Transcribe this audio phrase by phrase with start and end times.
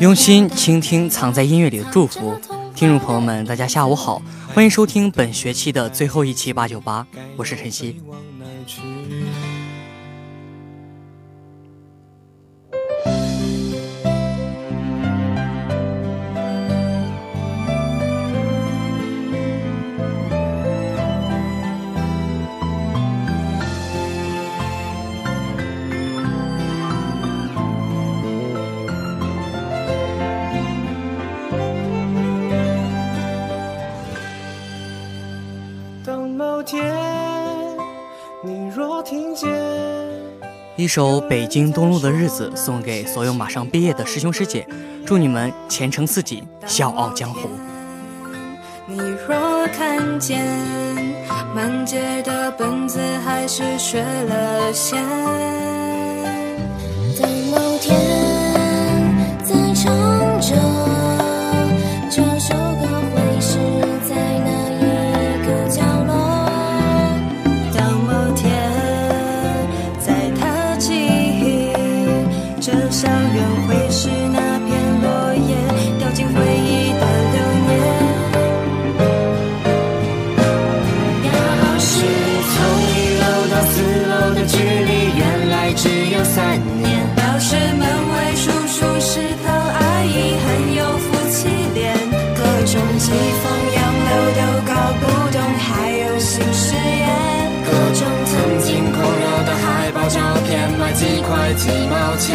[0.00, 2.36] 用心倾听藏在音乐里的祝福，
[2.74, 4.20] 听众朋友们，大家下午好，
[4.52, 8.00] 欢迎收听本学期的最后一期八九八，我是晨曦。
[40.78, 44.64] 一首《北京东路的日子》送给所有马上毕业的师兄师姐，
[45.04, 47.50] 祝你们前程似锦，笑傲江湖。
[48.86, 50.40] 你若看见
[51.52, 55.02] 满街的本子，还是学了仙。
[57.18, 58.37] 在某天。
[100.98, 102.34] 几块几毛钱，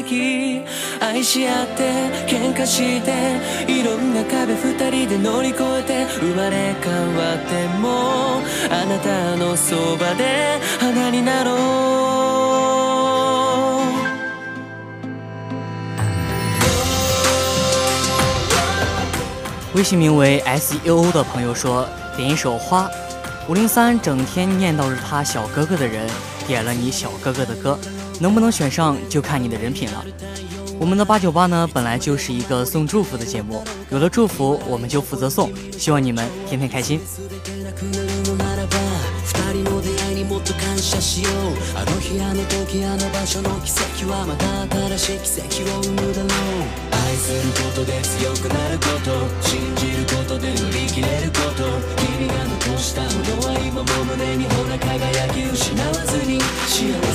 [0.06, 0.62] 席
[1.00, 1.84] 愛し合って
[2.28, 8.42] 喧嘩していろんな壁二人で乗り越えて生まれ変わっても
[8.74, 13.78] あなたのそばで花になろう
[19.78, 22.88] 微信名为 S O 的朋友说：“点一首《花》。”
[23.48, 26.02] 五零三整天念叨着他小哥哥的人，
[26.48, 27.78] 点了你小哥哥的歌。
[28.20, 30.06] 能不能选上就看你的人品了。
[30.80, 35.52] 我们的八九八呢，本来就是一个送祝福的节目，有了祝福，我们就负责送。
[35.78, 37.00] 希望你们天天开心。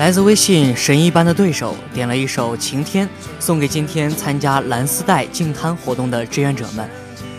[0.03, 3.07] 来自微信神一般的对手点了一首晴天，
[3.39, 6.86] 送给今天参加蓝丝带净滩活动的志愿者们。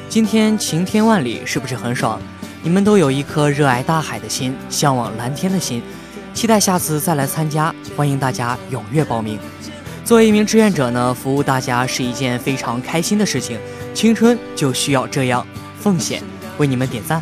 [0.09, 2.19] 今天晴天万里是不是很爽？
[2.63, 5.83] 你们都有一颗热爱大海的心，向往蓝天的心，
[6.33, 7.71] 期待下次再来参加。
[7.95, 9.39] 欢迎大家踊跃报名。
[10.03, 13.59] 作为一名志愿者呢，服务大家是一件非常开心的事情。
[13.93, 15.47] 青春就需要这样
[15.79, 16.23] 奉献。
[16.57, 17.21] 为你们点赞。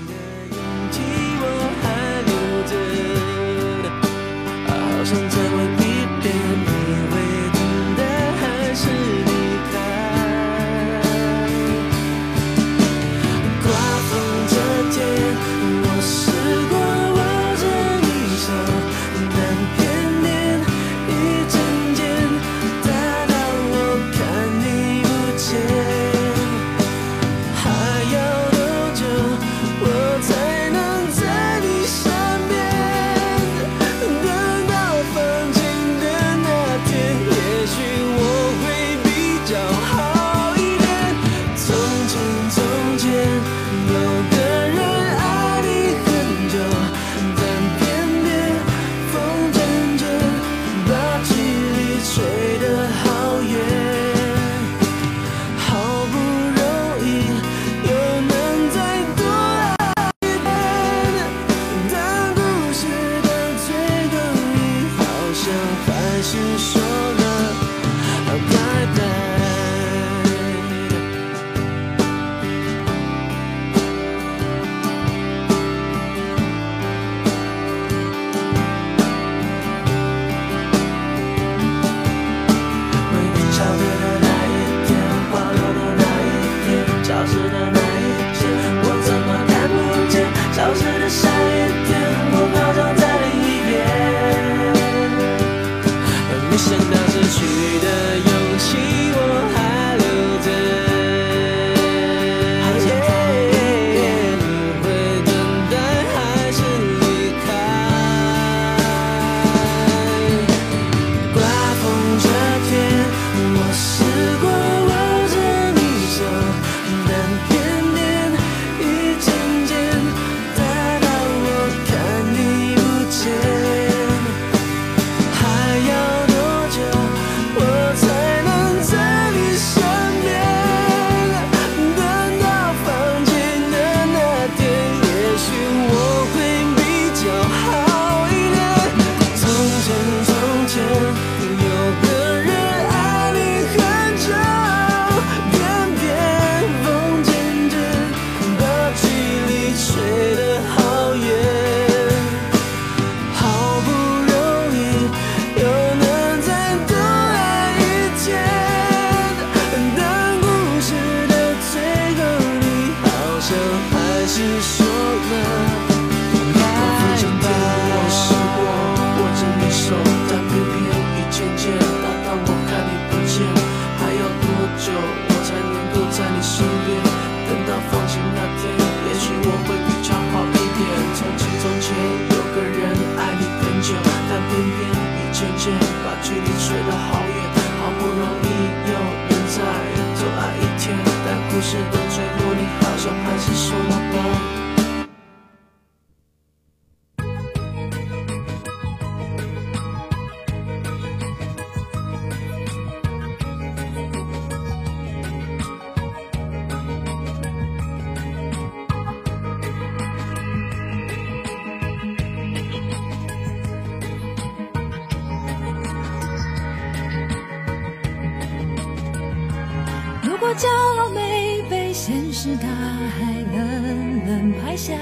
[220.55, 220.69] 角
[220.99, 223.25] 落没被现实大海
[223.57, 224.93] 冷冷拍下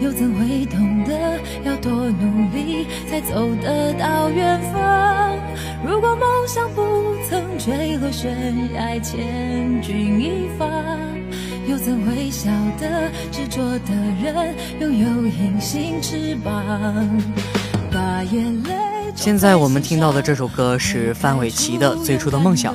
[0.00, 1.14] 又怎会懂得
[1.64, 5.36] 要多努力才走得到远方
[5.86, 6.82] 如果梦想不
[7.30, 10.64] 曾坠落悬崖千钧一发
[11.68, 17.08] 又怎会晓得执着的人拥有隐形翅膀
[17.92, 18.70] 把眼泪
[19.14, 22.74] 现在我们听到的这首歌是范玮琪的最初的梦想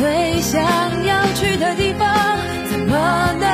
[0.00, 0.58] 最想
[1.04, 2.08] 要去的地方，
[2.70, 2.96] 怎么
[3.38, 3.48] 能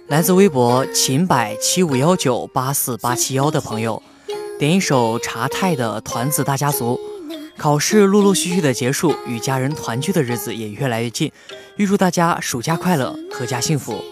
[0.08, 4.02] 来自微博秦柏七五幺九八四八七幺的朋友，
[4.58, 6.98] 点一首茶太的《团子大家族》。
[7.58, 11.30] 考试陆陆续续的结束，与家人团聚的日子也越来越近，
[11.76, 14.02] 预祝大家暑假快乐，阖家幸福。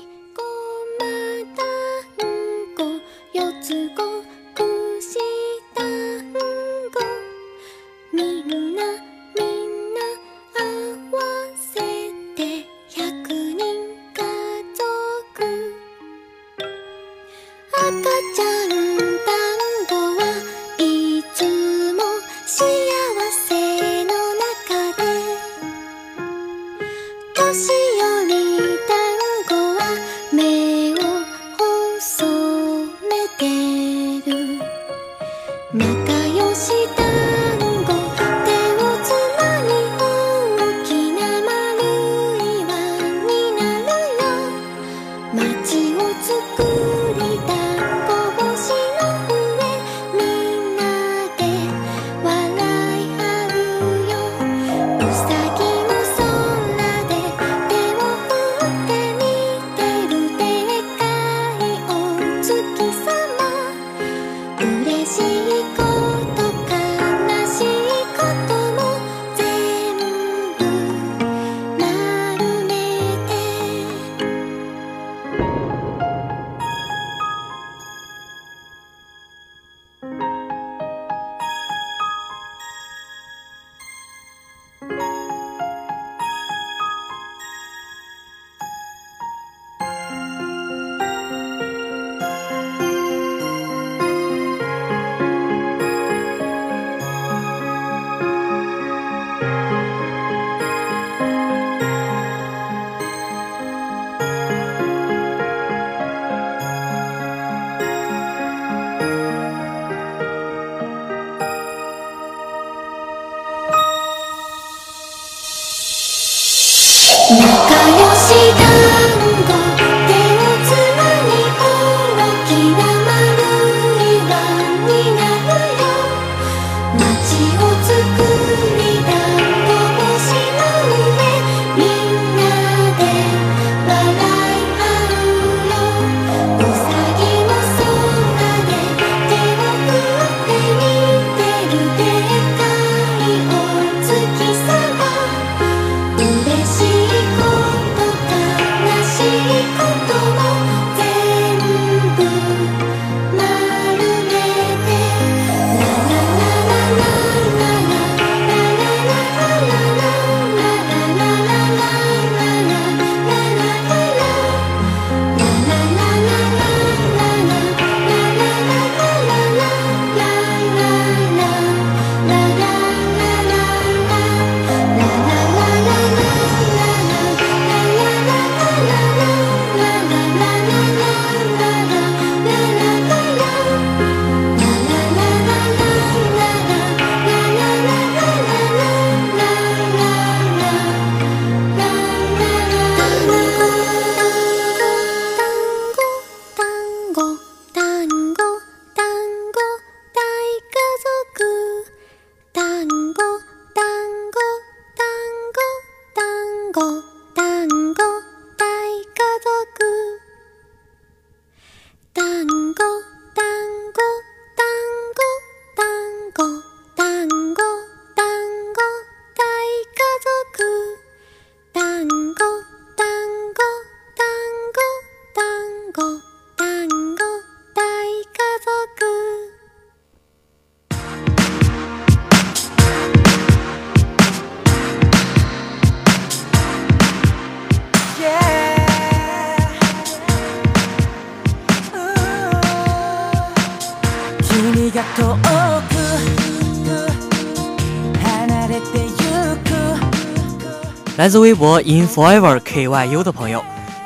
[251.40, 253.62] 微博 in forever kyu 的朋友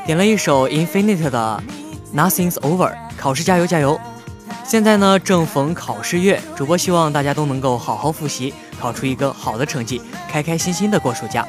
[0.07, 1.63] 点了一首 infinite 的
[2.15, 3.99] nothing's over，考试加油加油！
[4.65, 11.47] 现在呢正逢考试月，主播希望大家都能够好好复习，考出一个好的成绩，开开心心的过暑假。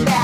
[0.02, 0.23] to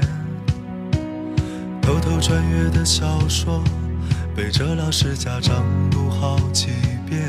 [2.19, 3.63] 穿越的小说，
[4.77, 6.67] 老师家长读好几
[7.09, 7.19] 遍。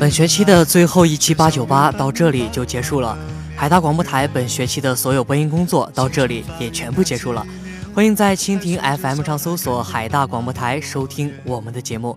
[0.00, 3.16] 本学期的最后一期八九八到这里就结束了，
[3.56, 7.46] 海大广播台本学期的所有播音工作到这里也全部结束了。
[7.94, 12.16] 欢迎在蜻蜓 FM 上搜索海大广播台收听我们的节目。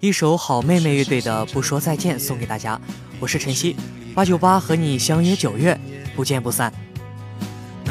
[0.00, 2.78] 一首好妹妹乐队的《不说再见》送给大家，
[3.20, 3.76] 我是晨曦，
[4.14, 5.78] 八九八和你相约九月，
[6.16, 6.72] 不见不散。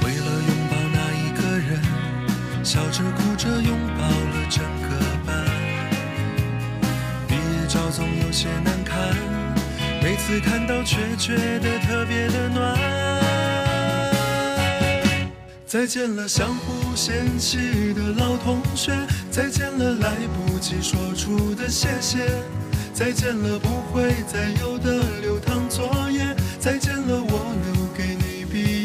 [0.00, 1.78] 为了拥抱那一个人，
[2.64, 5.44] 笑着哭着拥抱了整个班。
[7.28, 8.96] 毕业照总有些难看，
[10.02, 12.74] 每次看到却觉得特别的暖。
[15.66, 18.92] 再见了，相互嫌弃的老同学；
[19.30, 20.12] 再见了，来
[20.48, 22.20] 不及说出的谢谢；
[22.94, 26.24] 再见了，不会再有的流淌作业；
[26.58, 27.73] 再见了，我。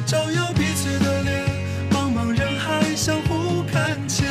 [0.05, 1.47] 照耀彼此的脸，
[1.93, 4.27] 茫茫人海相互看见。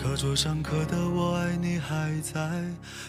[0.00, 2.73] 课桌上刻的我爱你还在。